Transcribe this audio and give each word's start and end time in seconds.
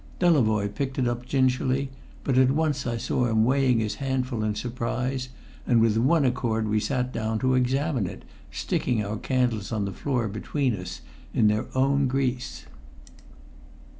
Delavoye 0.19 0.73
picked 0.73 0.97
it 0.97 1.07
up 1.07 1.27
gingerly, 1.27 1.91
but 2.23 2.35
at 2.35 2.49
once 2.49 2.87
I 2.87 2.97
saw 2.97 3.25
him 3.27 3.45
weighing 3.45 3.77
his 3.79 3.97
handful 4.01 4.43
in 4.43 4.55
surprise, 4.55 5.29
and 5.67 5.79
with 5.79 5.95
one 5.95 6.25
accord 6.25 6.67
we 6.67 6.79
sat 6.79 7.13
down 7.13 7.37
to 7.37 7.53
examine 7.53 8.07
it, 8.07 8.25
sticking 8.51 9.05
our 9.05 9.17
candles 9.17 9.71
on 9.71 9.85
the 9.85 9.91
floor 9.93 10.27
between 10.27 10.75
us 10.75 11.01
in 11.35 11.49
their 11.49 11.67
own 11.77 12.07
grease. 12.07 12.65